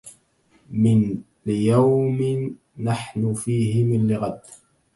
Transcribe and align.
من 0.71 1.21
ليوم 1.45 2.55
نحن 2.83 3.33
فيه 3.33 3.83
من 3.83 4.07
لغد 4.07 4.41